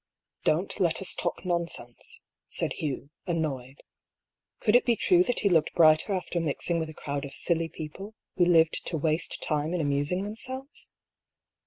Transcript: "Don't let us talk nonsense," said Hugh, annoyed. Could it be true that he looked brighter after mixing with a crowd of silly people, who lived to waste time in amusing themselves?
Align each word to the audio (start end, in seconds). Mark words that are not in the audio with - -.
"Don't 0.51 0.79
let 0.79 0.99
us 0.99 1.13
talk 1.13 1.45
nonsense," 1.45 2.21
said 2.49 2.73
Hugh, 2.73 3.11
annoyed. 3.27 3.83
Could 4.59 4.75
it 4.75 4.83
be 4.83 4.95
true 4.95 5.23
that 5.25 5.41
he 5.41 5.47
looked 5.49 5.75
brighter 5.75 6.11
after 6.13 6.39
mixing 6.39 6.79
with 6.79 6.89
a 6.89 6.93
crowd 6.95 7.23
of 7.23 7.35
silly 7.35 7.69
people, 7.69 8.15
who 8.35 8.45
lived 8.45 8.83
to 8.87 8.97
waste 8.97 9.43
time 9.43 9.75
in 9.75 9.79
amusing 9.79 10.23
themselves? 10.23 10.89